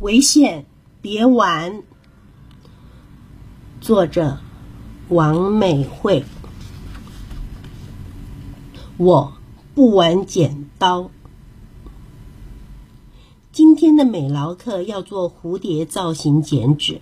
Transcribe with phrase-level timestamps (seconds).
[0.00, 0.64] 危险，
[1.02, 1.82] 别玩。
[3.80, 4.38] 作者
[5.08, 6.24] 王美惠。
[8.96, 9.32] 我
[9.74, 11.10] 不玩剪刀。
[13.50, 17.00] 今天的美劳课要做蝴蝶造型剪纸。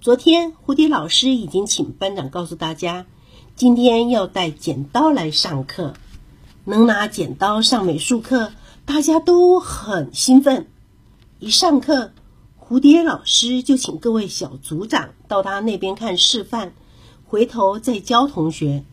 [0.00, 3.06] 昨天蝴蝶老师已经请班长告诉大家，
[3.54, 5.94] 今天要带剪刀来上课。
[6.64, 8.50] 能拿剪刀上美术课，
[8.84, 10.66] 大家都很兴奋。
[11.38, 12.10] 一上课。
[12.66, 16.72] 蝴蝶老师就请各位小组长到他那边看示范，
[17.26, 18.84] 回头再教同学。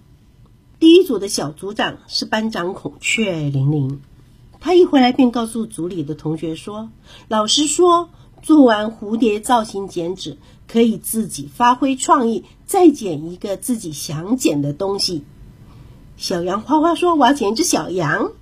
[0.77, 4.01] 第一组的小组长是班长孔雀玲玲，
[4.59, 6.89] 他一回来便告诉组里的同学说
[7.29, 8.09] ：“老师说，
[8.41, 15.23] 做完蝴蝶造型剪纸，可以自己发挥创意，再剪一个自己想剪的东西。”
[16.17, 18.33] 小羊花花说：“我要剪一只小羊。”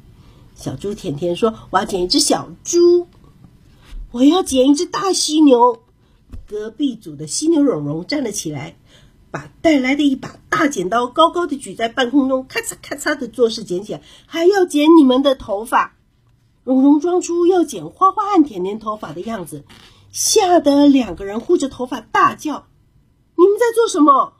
[0.57, 3.05] 小猪甜甜说：“我要剪一只小猪。”
[4.11, 5.83] 我要捡一只大犀牛。
[6.47, 8.75] 隔壁组的犀牛蓉蓉站了起来，
[9.29, 15.95] 把带来的一把大剪刀高高的举在半空中，咔嚓咔嚓的做事剪起来，还要剪你们的头发。
[16.63, 19.63] 蓉蓉装出要剪花花和甜甜头发的样子，
[20.11, 22.65] 吓得两个人护着头发大叫
[23.37, 24.33] ：“你们在做什么？”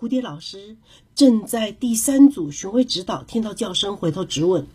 [0.00, 0.78] 蝴蝶老师
[1.14, 4.66] 正在第三组巡回指导，听到叫声回头质问。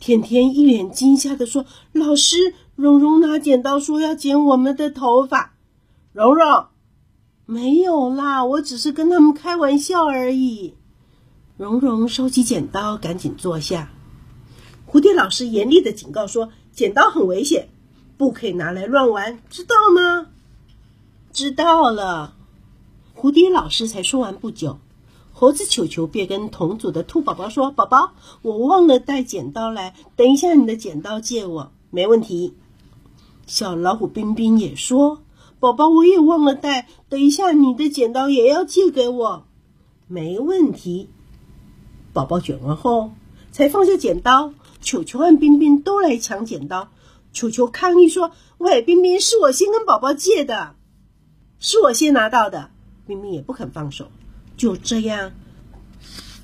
[0.00, 5.54] 甜甜一脸惊吓的说：“老师。”蓉蓉拿剪刀说要剪我们的头发，
[6.12, 6.66] 蓉蓉，
[7.44, 10.74] 没有啦，我只是跟他们开玩笑而已。
[11.56, 13.90] 蓉蓉收起剪刀，赶紧坐下。
[14.86, 17.68] 蝴蝶老师严厉的警告说：“剪刀很危险，
[18.16, 20.28] 不可以拿来乱玩，知道吗？”
[21.34, 22.36] 知道了。
[23.16, 24.78] 蝴蝶老师才说完不久，
[25.32, 32.54] 猴子球球便跟同组的兔宝宝说：“宝宝，我忘了带剪刀来，等一下你的剪刀借我，没问题。”
[33.48, 35.22] 小老虎冰冰也说
[35.58, 39.46] ：“宝宝，我也忘了带，等一下你的剪刀也要借给我。”
[40.06, 41.08] 没问题。
[42.12, 43.12] 宝宝卷完后
[43.50, 46.90] 才放下剪刀，球球和冰冰都来抢剪刀。
[47.32, 50.74] 球球抗议说：“喂，冰冰，是我先跟宝宝借的，
[51.58, 52.70] 是我先拿到的。”
[53.08, 54.08] 冰冰也不肯放手。
[54.58, 55.32] 就这样，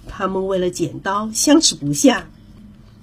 [0.08, 2.30] 他们为了剪刀相持不下。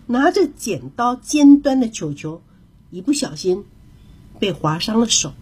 [0.08, 2.42] 拿着剪刀尖端的球球，
[2.90, 3.64] 一不小心。
[4.42, 5.34] 被划伤了手，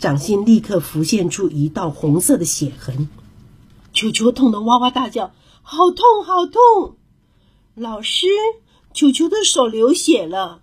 [0.00, 3.08] 掌心立刻浮现出一道红色的血痕。
[3.92, 6.96] 球球痛得哇哇大叫：“好痛，好痛！”
[7.76, 8.26] 老师，
[8.92, 10.62] 球球的手流血了。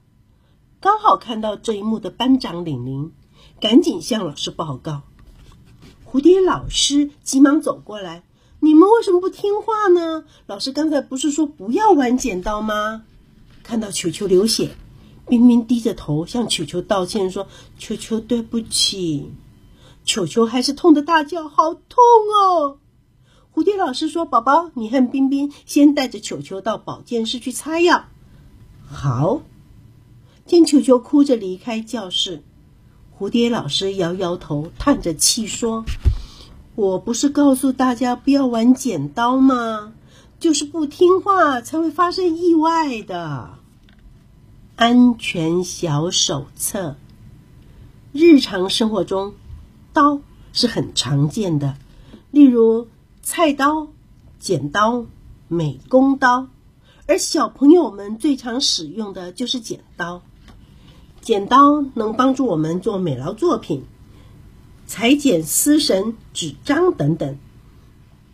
[0.81, 3.13] 刚好看到这一幕的班长玲玲，
[3.61, 5.03] 赶紧向老师报告。
[6.05, 8.23] 蝴蝶老师急忙走过来
[8.59, 10.25] ：“你们为什么不听话呢？
[10.45, 13.03] 老师刚才不是说不要玩剪刀吗？”
[13.63, 14.75] 看到球球流血。
[15.27, 17.47] 冰冰低着头向球球道歉说
[17.77, 19.31] ：“球球，对不起。”
[20.05, 22.03] 球球还是痛得大叫：“好痛
[22.43, 22.77] 哦！”
[23.53, 28.05] 蝴蝶老师说：“宝宝，你和冰冰先带着球球到保健室去擦药。”
[28.87, 29.41] 好。
[30.45, 32.43] 见球球哭着离开教室，
[33.17, 35.83] 蝴蝶老师摇摇头，叹着气说
[36.75, 39.93] ：“我不是告诉大家不要玩剪刀吗？
[40.39, 43.57] 就是不听话才会发生意外的。”
[44.77, 46.97] 安全小手册。
[48.11, 49.33] 日常生活中，
[49.93, 50.19] 刀
[50.51, 51.77] 是很常见的，
[52.29, 52.89] 例如
[53.21, 53.87] 菜刀、
[54.37, 55.05] 剪刀、
[55.47, 56.47] 美工刀，
[57.07, 60.21] 而小朋友们最常使用的就是剪刀。
[61.21, 63.85] 剪刀能帮助我们做美劳作品，
[64.85, 67.37] 裁剪丝绳、纸张等等。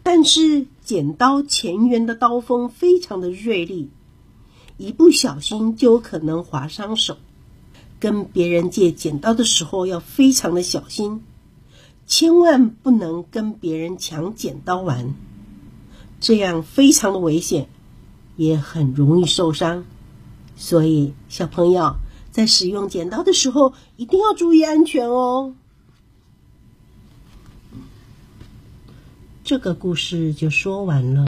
[0.02, 3.92] 但是，剪刀前缘的刀锋非常的锐利。
[4.78, 7.18] 一不小心就有可能划伤手。
[8.00, 11.22] 跟别人借剪刀的时候要非常的小心，
[12.08, 15.14] 千万不能跟别人抢剪刀玩，
[16.20, 17.70] 这样非常的危险，
[18.38, 19.86] 也很容易受伤。
[20.56, 21.96] 所以小朋友
[22.32, 25.54] 在使用剪刀的时候一定要注意安全哦。
[29.44, 31.26] 这个故事就说完了。